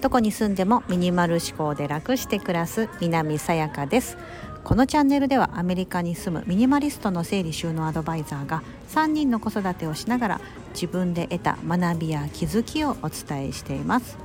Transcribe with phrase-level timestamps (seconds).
[0.00, 4.18] どこに住んでもミニマル思考で楽して暮らす南さやかです。
[4.62, 10.40] このチャンネルではアメリカに住むミニマリストの整理収納アドバイザーが3人の子育てをしながら
[10.72, 14.16] 自分で得た学びや気づきをお伝えしています。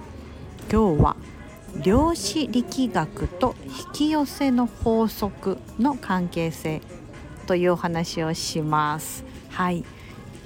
[0.71, 1.16] 今日は
[1.84, 6.81] 量子力学と引き寄せの法則の関係性
[7.47, 9.23] というお話をします。
[9.50, 9.84] はい。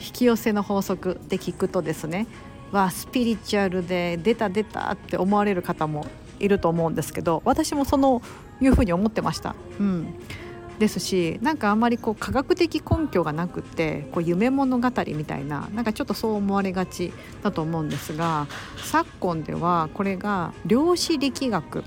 [0.04, 2.28] 引き寄せの法則って聞くとですね
[2.72, 6.06] わスピリチュアルで出た出たって思われる方も
[6.40, 8.22] いると思うんですけど私もその
[8.60, 9.56] いうふうに思ってました。
[9.80, 10.14] うん
[10.80, 17.14] ですしなんかあんまりこう科学的根拠がなくってこう夢物語みたいななんかちょっとそう思われがち
[17.44, 21.84] だと思うんですが昨今ではこれが量子力学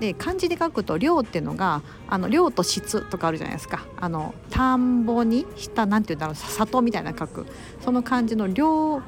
[0.00, 3.84] で漢字で書くと量っていうのがあの量と質とかあるじゃないですか。
[3.98, 7.46] あの田んぼにした何て言うんだろう里みたいな書く。
[7.82, 9.02] その漢字の量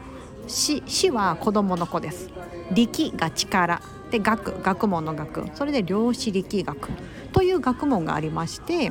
[0.47, 2.31] 子子は子供の子です。
[2.73, 3.83] 力が力。
[4.11, 5.47] で学学問の学。
[5.55, 6.91] それで量子力学
[7.33, 8.91] という学問がありまして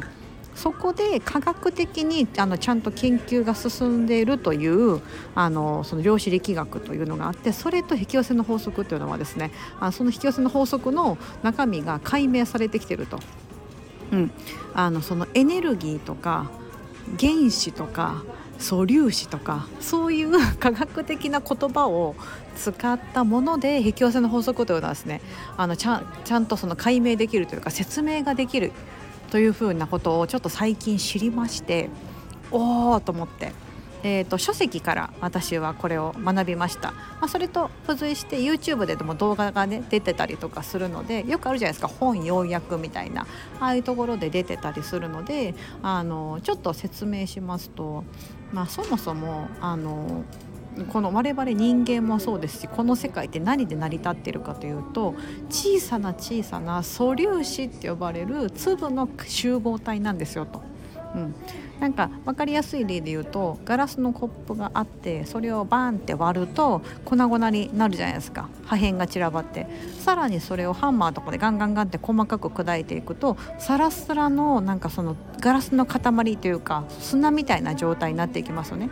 [0.55, 5.01] そこで科学的にあのちゃんと研究が進んでいるという
[5.33, 13.19] あのその量子力学というのがあってそれと引き寄せの法則というのはですねあその引き寄せの法則の中身が解明されてきていると。
[14.11, 14.31] うん、
[14.73, 16.51] あのそのエネルギーとか
[17.17, 18.23] 原子とか
[18.59, 22.15] 素粒子とかそういう 科学的な言葉を
[22.55, 25.21] 使ったもので引き寄せの法則というのはですね
[25.57, 28.71] あのちゃちゃんとその解明できるというか説明ができる
[29.31, 31.89] というふうなことをちょっと最近知りまして
[32.51, 33.53] おおと思って。
[34.03, 41.87] えーと、書籍から私はこれを学びました、まあ、それと付随して YouTube ででも動画がね出てたりとかするのでよくあるじゃないですか。
[41.87, 43.27] 本要約みたいな。
[43.59, 48.03] ああいうところで出てたりするのであのちょっと説明しますと、
[48.51, 50.23] まあ、そもそもあの
[50.91, 55.15] この我々人間もそうですしこの世界って何で成り立っているかというと
[55.49, 60.61] 小さな小さな素粒子って呼ばれる粒の集合体なんですよと。
[61.13, 61.35] うん、
[61.81, 69.67] なんか分かりやすい例で言うとガラスのコップがあってそれをバーンって割ると粉々になるじゃないですか破片が散らばって
[69.99, 78.89] さらにそれをハンマーとかでガンガンガンって細かく砕いていくとサラサラのなんかそのガラスの塊というか砂みたいな状態になっていきますよね。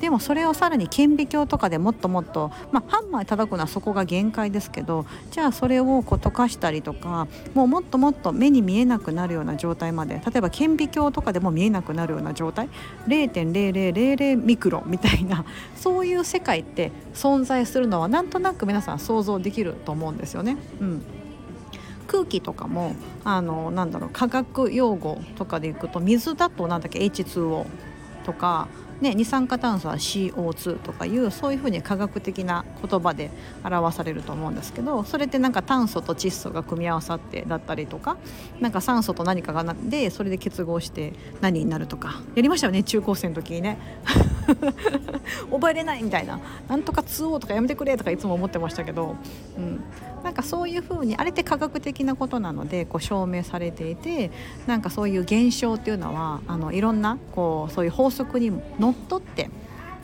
[0.00, 12.68] でもそれをさらに顕微鏡とかでもっともっと、まあ、ハンマー叩くのはそこが限界ですけどじゃあそれをこう溶かしたりとかもうもっともっと目に見えなくなるような状態まで例えば顕微鏡とかでも見えなくなるような状態
[13.06, 15.44] 0.0000ミクロみたいな
[15.76, 20.56] そういう世界って存在するのはなんとなく皆さん想像できると思うんですよね。
[20.80, 21.02] うん
[22.06, 27.66] 空気とかもあのなんだろう化学用語とかでいくと水だとなんだっけ？H2O
[28.24, 28.68] とか
[29.00, 33.30] ね、二酸化炭素は CO2 とかいうそういうふうに科学的な言葉で
[33.64, 38.16] 表されると思うんですけどそれってなんか炭素と窒素が組み合わさってだったりとか
[38.60, 42.22] なんか酸素と何かがなってそれで結合して何になるとか。
[42.34, 43.78] やりましたよね中高生の時にね。
[45.50, 46.38] 覚えれないみたいな。
[46.68, 49.16] なんとか 2O とかやめてくれとかいつも思ってましたけど、
[49.56, 49.80] うん、
[50.26, 54.32] なんかそういうふうにあれって科学的なことなのでこう証明されていて
[54.66, 58.50] なんかそういう現象っていうのはあのいろんなこうそういう法則に
[58.80, 59.50] のっとって、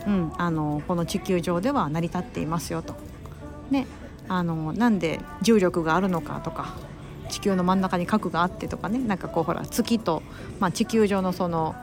[0.06, 2.94] うん、あのこの地球上では成り立っていますよと。
[3.72, 3.88] ね、
[4.28, 6.76] あのなんで重力があるのかとか
[7.28, 10.22] 地球の真ん中に核があってとかねなんかこうほら月と、
[10.60, 11.74] まあ、地球上のその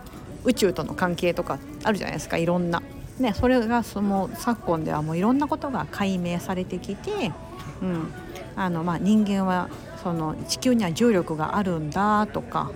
[0.46, 2.82] 宇宙との関係とかあるじゃないですかいろんな。
[3.19, 7.31] ね、それがその昨今ではもういろんなことが解明されてきて、
[7.81, 8.13] うん、
[8.56, 9.69] あのまあ人間は
[10.02, 12.72] その地球には重力があるんだとか、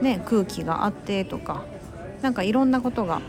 [0.00, 1.64] ね、空気があってとか
[2.22, 3.20] なんかいろんなことが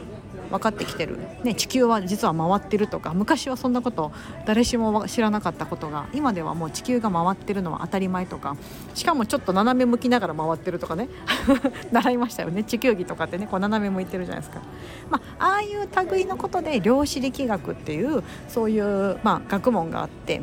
[0.50, 4.12] 分かってきてる、ね、地球は実は回ってるとか昔はそんなこと
[4.46, 8.58] 誰しも知らなかったことが今ではもう地球が回ってるのは当たり前とか
[8.94, 11.10] しかもちょっと斜め向きながら回ってるとかね
[11.92, 12.64] 習いましたよね。
[12.64, 14.62] 地球儀とかってねこう斜め向いてるじゃないですか、
[15.10, 20.42] まあ、あいう類のことで量子力学っていうそういう、まあ、学問があって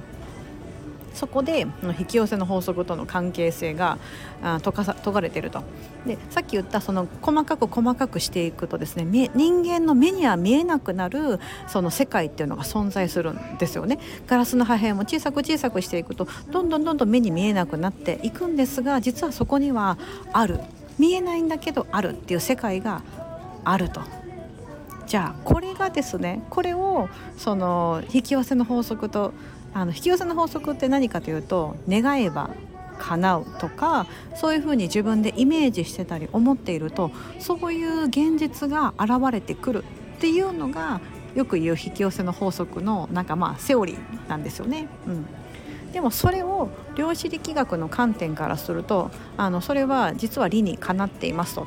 [1.14, 1.66] そこで
[1.98, 3.98] 引き寄せの法則との関係性が
[4.62, 5.62] 解かさ解かれていると。
[6.06, 13.98] でさっき言ったその細かく細かくしていくとですね人間の目には見えなくなるその世界っていうのが存在するんですよね。
[14.26, 19.96] ガラスの破片も小さく小さくしていくとどんどんどんどん目に見えなくなっていくんですが実はそこには
[20.32, 20.60] ある。
[20.98, 23.02] 見えないんだけどあるっていう世界が
[23.64, 24.02] あると。
[25.06, 29.32] じゃあこれがですねこれをその引き寄せの法則と
[29.74, 32.50] あの引き寄せの法則って何かというと願えば
[32.98, 34.06] 叶うとか
[34.36, 37.10] そういうふうに自分でイメージしてたり思っていると
[37.40, 39.84] そういう現実が現れてくる。
[40.14, 41.00] っていうのが
[41.34, 44.88] よく言う引き寄せの法則のなんかまあセオリーなんですよね。
[45.06, 45.26] うん。
[45.92, 51.66] でもそれを量子力学の観点からするとあのそれは実は理にかなっていますと、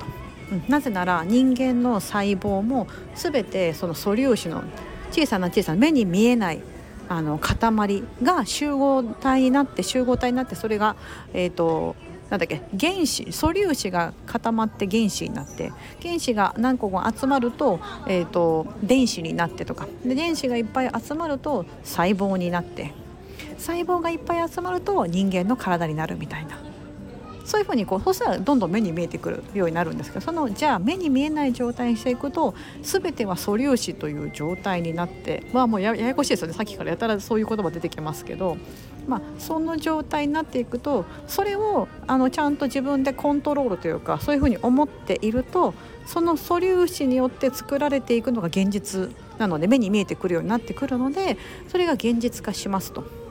[0.52, 4.64] うん、なぜなら人間の細胞も全てその素粒子の
[5.12, 6.62] 小さな小さな目に見えない。
[7.10, 10.96] あの塊が集合体になって集合体になってそれが、
[11.34, 11.96] えーと
[12.30, 15.72] なんだっけ原子素粒子が固まって原子になって
[16.02, 19.88] 原子が何個も集まると,、えーと、電子になってとか。
[20.04, 22.94] で電子がいっぱい集まると細胞になって。
[23.58, 26.60] 細胞がいっぱい集まると人間の体になるみたいな。
[27.48, 38.58] そういうふうにこうそしたらどんどん目に見えてくるようになるんですけどそのじゃあ目に見えない状態にしていくと全ては素粒子という状態になってまあもうややこしいですよねさっきからやたらそういう言葉出てきますけど
[39.08, 45.74] まあ、その状態になっていくとそれをあのちゃんと自分でコントロールというかそういうふうに思っていると
[46.06, 51.38] その素粒子によって作られていくのが現実なので目に見えてくるようになってくるので
[51.70, 53.27] それが現実化しますと。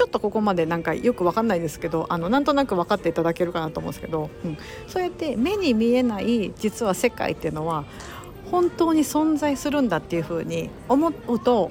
[0.00, 4.56] ちょっとここまでなんかよく分かんないですけどあのなんとなく分かっていただけるかなと思うんですけど、うん、
[4.88, 7.84] そうやって目に見えない実は世界っていうのは
[8.50, 11.70] 本当に存在するんだっていうふうに思うと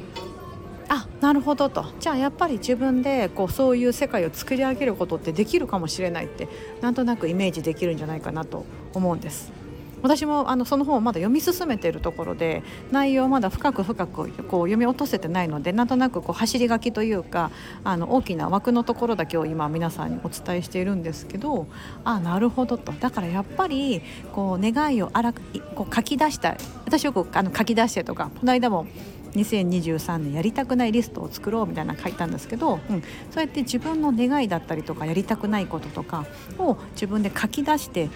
[0.90, 6.48] あなるほどとじゃあやっぱり自分でこうそういう世界を作り上げることってできるかもしれないって
[6.82, 9.59] なんとなくイメージできるんじゃないかなと思うんです。
[10.02, 17.52] 私もあのその本をまだ読み進めているところで内容をまだ深く深くこう読み落とせてないのでなんとなくこう走り書きというか
[17.84, 21.68] あの大きな枠のところだけを今皆さんにお伝えしているんですけど
[22.04, 22.92] あなるほどと。
[22.94, 24.02] だからやっぱり
[24.34, 25.34] こう願いをあら
[25.76, 28.88] こう書き出した私よくあの書き出してとかこの間も
[29.36, 33.02] 2023年やりたくないリストを作ろうみたいな書いたんですけど、うん、
[33.32, 36.26] そうやって自分の願いだったりとかやりたくないこととか
[36.58, 38.10] を自分で書き出して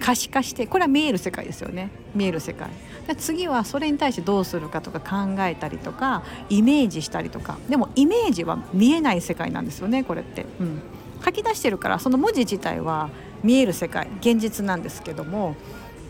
[0.00, 1.90] 可視化してこれは見える世界ですよね。
[2.14, 2.68] 見える世界。
[3.06, 7.58] で次はそれに対してどうするかとか考えたりとかイメージしたりとか。
[7.68, 10.80] でもイメージは見えない世界なんですよねこれって、うん、
[11.24, 13.10] 書き出してるからその文字自体は
[13.42, 15.56] 見える世界現実なんですけども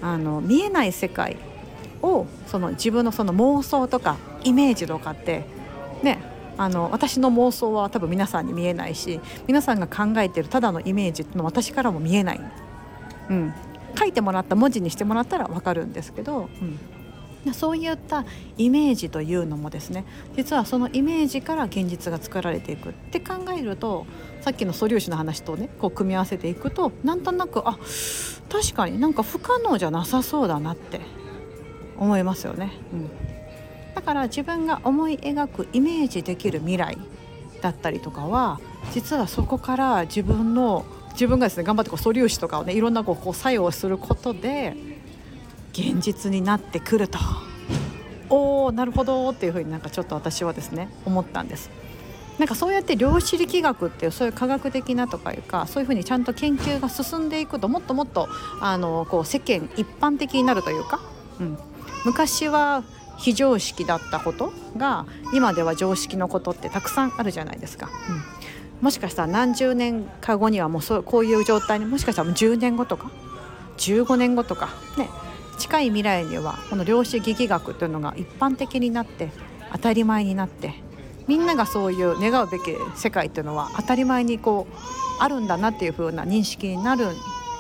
[0.03, 1.37] あの見えない世界
[2.03, 5.45] をその自分のその妄想とかイメージとかって
[6.03, 6.19] ね
[6.57, 12.41] あの私の妄想は多分皆さんに見えないし皆さんが考えてるただのイメージっての私からも見えない、
[13.31, 13.55] うん、
[13.97, 16.49] 書いてもらった文字にしてもらったら分かるんですけど、
[17.45, 18.25] うん、そういった
[18.59, 20.05] イメージというのもですね
[20.37, 24.07] 実はそのイメージから現実が作られていくって考えると
[24.41, 27.79] さっきの素粒子の話とねこう組み合わせていくとなんとなくあ
[28.51, 31.01] 確かになんか不可能じゃなさそうだなって
[31.97, 32.73] 思いますよね。
[32.93, 33.11] うん
[33.95, 36.97] だから自分が思い描くイメージできる未来
[37.61, 38.61] だったりとかは
[38.93, 44.75] 実はそこから自分の自分がですね頑張ってこう素粒子とかをねいろんなこうこう作用することで
[45.73, 47.19] 現実になってくると
[48.29, 51.71] おおなるほどっていうふうになんかちょっと私はですね思ったんです。
[52.39, 58.29] なんかそうやって量子力学っていうそういう科学的なとかいうかそういうふうにちゃんと研究が進んでいくともっともっと
[58.63, 61.01] あのこう世間一般的になるというか、
[61.39, 61.59] うん、
[62.07, 62.83] 昔は
[63.19, 65.05] 非常識だったことが
[65.35, 67.91] 今では常識のことってたくさんあるじゃないですか。
[68.09, 68.40] うん
[68.81, 73.11] もしかしたら何十年か後にはもうそうこういう状態にもしかしたらもう10年後とか
[73.79, 75.09] 15年後とかね
[75.59, 79.31] 近い未来にはこの量子力学というのが一般的になって
[79.73, 80.75] 当たり前になって
[81.29, 87.09] みんながそういう願うべき世界っていうのは当たり前にこうあるんだなっていう風な認識になる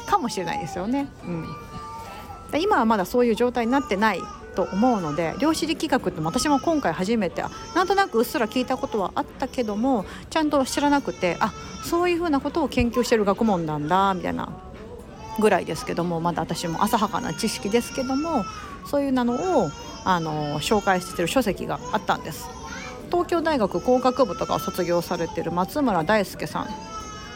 [0.06, 1.08] かもしれないですよね。
[1.24, 4.20] うん、今はまだそういう状態になってない
[4.60, 7.42] と思うので量子力学って私も今回初めて
[7.74, 14.50] なんとなくうっすら聞いたことはあったけどもちゃんと知らなくてあそういうふうなことを研究してる学問なんだみたいな
[15.38, 18.44] ぐらいですけどもまだ私も浅はかな知識ですけども
[18.84, 19.24] そういうの
[19.62, 19.70] を
[20.04, 22.46] あの紹介してる書籍があったんです。
[23.10, 26.68] 東京大学工学部とかを卒業されてる松村大輔さん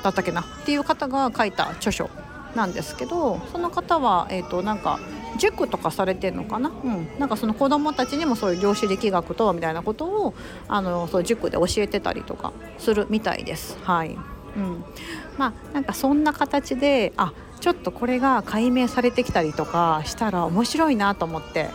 [0.04, 2.10] だったっけなっていう方が書いた著書
[2.54, 5.00] なんですけどその方は、えーとなんか
[5.38, 10.34] 塾とかされてるのかな、うん、なんかその子どもたちにもそういう量子力学とはみたいなことを
[10.68, 13.78] あのそう塾で教えてたりとかするみたいです。
[13.82, 14.16] はい。
[14.56, 14.84] うん、
[15.36, 21.70] まあなんかそんな形であちょっとこれが解明されてきたりとかしたら面白いなと思って。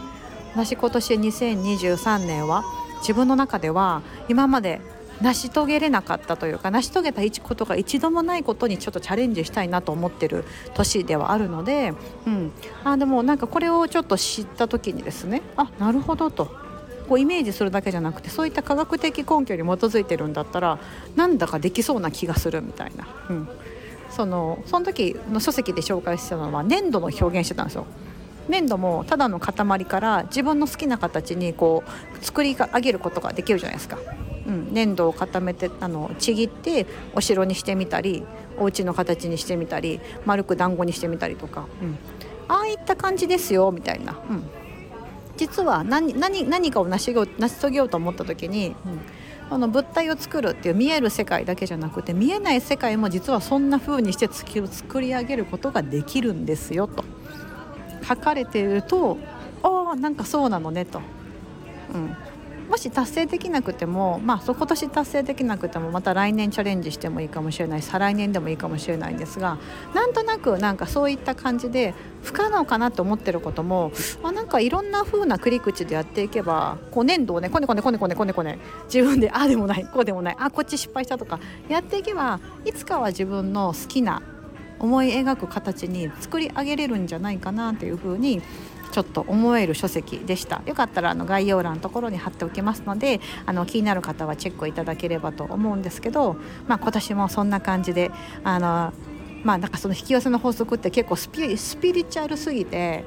[0.53, 2.63] 私今年2023年は
[3.01, 4.81] 自分の中では今まで
[5.21, 11.93] 成し遂げれなかったというか成し遂げたことが一度もないことにちょっとチャレンジしたいなと思ってる年ではあるので、
[12.25, 12.51] うん、
[12.83, 16.69] あでもなんかこれをちょっと知った時にですねあなるほどと。
[17.07, 20.77] こうイメージするだけじゃなくてそういった科学的根拠に基づいてるんだったら
[21.15, 23.49] なんだかできそうな気がするみたいな、うん、
[24.11, 27.87] そのその時の書籍で紹介したのは粘土の表現してたんですよ。
[28.47, 31.83] 粘土もただの塊から自分の好きな形にこ
[32.21, 33.97] う作り上げることができるじゃないですか。
[34.49, 38.23] うん、粘土を固めてあのちぎってお城にしてみたり
[38.57, 41.97] お家の形にしてみたり丸く団子にしてみたりとか、うん、
[42.47, 44.43] ああいった感じですよみたいな、うん、
[45.37, 48.75] 実は何何何かを成し成し遂げようと思った時に、うん、
[49.51, 57.03] あの物体を作るっていう見える世界だけじゃなくて見えない世界も実はそんな風にして月を作り上げることができるんですよと。
[58.07, 59.19] 書かれていると
[59.61, 60.99] ああなんかそうなのねと、
[61.93, 62.15] うん、
[62.69, 69.57] もし達成できなくてもまあ今年達成できなくてもまた来年チャレンジしてもいいかもしれない再来年でもいいかもしれないんですが
[69.95, 73.91] なんとなくなんかそういった感じで不可能かなと思ってることも
[74.23, 84.21] あなんかいろんな風な切り口でやっていけばこう粘土をねこねこねこねこねこねこね自分でああでもないこうでもないあこっち失敗したとかやっていけばいつかは自分の好きな
[84.79, 88.41] 思い描く形に作り上げれるんじゃないかなというふうに
[88.91, 90.61] ちょっと思える書籍でした。
[90.65, 96.35] よかったらあの概要欄のところに貼っておきますのであの気になる方はチェックいただければと思うんですけど、
[96.67, 98.11] まあ、今年もそんな感じで
[98.43, 98.93] あの
[99.43, 103.05] まあなんかその引き寄せの法則って結構スピスピリチュアルすぎて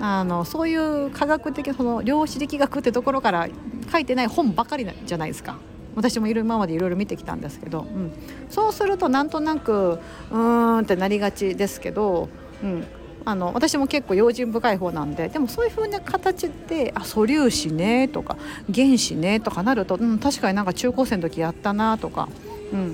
[0.00, 3.48] あのそういう科学的その量子力学ってところから
[3.92, 5.56] 書いてない本ばかりじゃないですか。
[5.94, 8.12] 私も今までいろいろ見てきたんですけど、うん、
[8.50, 10.00] そうするとなんとなく
[10.32, 12.28] うーんってなりがちですけど、
[12.64, 12.84] うん、
[13.26, 18.36] あの私も結構用心深い方なんででもそういう風な形であ素粒子ねとか
[18.72, 22.28] 原子ねとかなると、うん、確かになんか中高生の時やったなとか、
[22.72, 22.92] うん、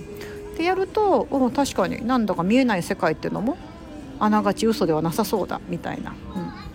[0.55, 3.57] ってやるとお確かになんだか見えない世界っていうのも
[4.21, 6.11] あながち嘘ではなさそうだみたいな。
[6.11, 6.71] うん。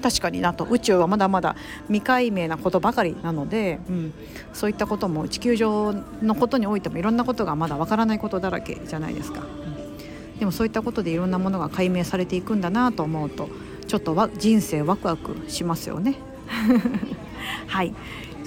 [0.00, 0.64] 確かになと。
[0.64, 1.56] 宇宙はまだまだ
[1.88, 4.14] 未解明なことばかりなので、うん、
[4.54, 9.42] そういったことも地球上のことにおいてもいろんなことがまだわからないことだらけじゃないですか。
[10.40, 13.48] でもそういったことでいろんなものが解明されていくんだなと思うと
[13.86, 16.16] ちょっとわ人生ワクワクしますよね。
[17.68, 17.94] はい。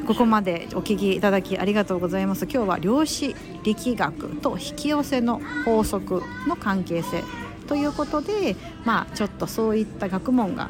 [0.07, 2.45] ここまでお聞きいただきありがとうございます。
[2.45, 7.23] 今日は量子力学と引き寄せの法則の関係性
[7.67, 10.69] ということでまあちょっとそういった学問が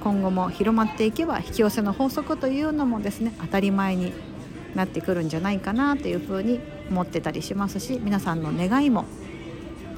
[0.00, 4.12] 今後も広まっていけば引き寄せの法則というのもですね当たり前に
[4.74, 9.04] なってくるんじゃないかなというふうに思ってたりしますし皆さんの願いも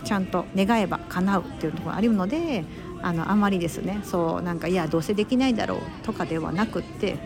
[0.06, 2.64] ちゃんと願えば叶うっていうところがあるので
[3.02, 7.18] あのあまりですねそうなんかいやどうせできないだろうとかではなくって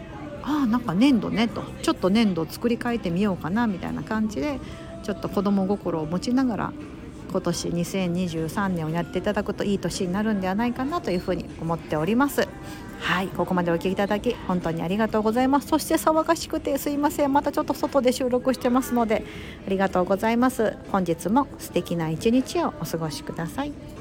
[0.42, 4.58] ああなんか粘土ねとちょっと粘土を作り変えてみようかなみたいな感じで
[5.02, 6.72] ちょっと子供心を持ちながら
[7.30, 12.48] 今年2023年をやっていただくといい年になるんではないかなというふうに思っております。
[13.00, 15.68] はいここまでお聞きいただき本当にありがとうございます。
[15.68, 17.32] そして騒がしくてすいません。
[17.32, 19.24] またちょっと外で収録してますので
[19.66, 20.76] ありがとうございます。
[20.90, 23.99] 本日も素敵な一日をお過ごしください。